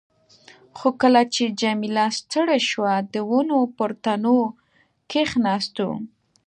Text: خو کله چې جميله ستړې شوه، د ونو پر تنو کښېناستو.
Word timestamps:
خو 0.77 0.87
کله 1.01 1.21
چې 1.35 1.43
جميله 1.61 2.05
ستړې 2.19 2.59
شوه، 2.69 2.93
د 3.13 3.15
ونو 3.29 3.59
پر 3.77 3.91
تنو 4.03 4.39
کښېناستو. 5.11 5.89